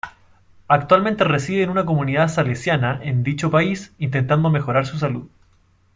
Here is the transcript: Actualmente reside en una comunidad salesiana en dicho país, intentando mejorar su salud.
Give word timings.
Actualmente 0.67 1.23
reside 1.25 1.61
en 1.61 1.69
una 1.69 1.85
comunidad 1.85 2.27
salesiana 2.27 2.99
en 3.03 3.21
dicho 3.21 3.51
país, 3.51 3.93
intentando 3.99 4.49
mejorar 4.49 4.87
su 4.87 4.97
salud. 4.97 5.29